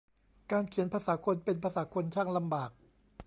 [0.51, 2.69] การเขียนภาษาคนเป็นภาษาคนช่างลำบาก